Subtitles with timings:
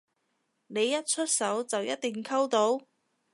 [0.65, 2.81] 你一出手就一定溝到？